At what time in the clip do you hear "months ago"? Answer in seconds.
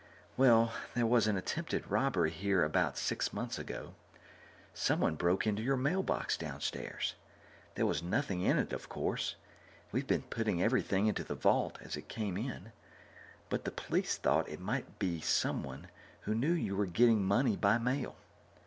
3.31-3.93